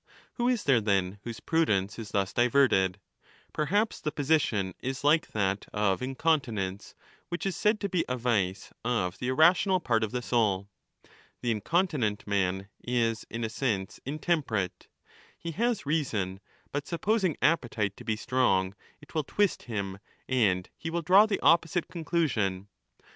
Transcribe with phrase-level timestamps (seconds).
[0.33, 2.99] Who is there then whose prudence is thus diverted?
[3.53, 6.95] Perhaps the position is like that of incontinence,
[7.29, 10.67] which is said to be a vice of the irrational part of the soul.
[11.41, 14.87] The incontinent man is in a sense ^ intemperate;
[15.37, 16.39] he has reason,
[16.71, 18.73] but supposing appetite to be strong
[19.03, 22.69] it will twist him 15 and he will draw the opposite conclusion.